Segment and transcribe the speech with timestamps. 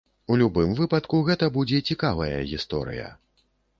[0.33, 3.13] У любым выпадку, гэта будзе цікавая гісторыя.